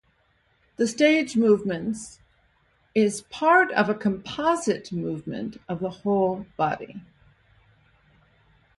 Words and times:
The 0.77 0.87
stage 0.87 1.37
movements 1.37 2.17
is 2.95 3.21
part 3.29 3.71
of 3.73 3.87
a 3.87 3.93
composite 3.93 4.91
movement 4.91 5.61
of 5.69 5.79
the 5.79 5.91
whole 5.91 6.47
body. 6.57 7.03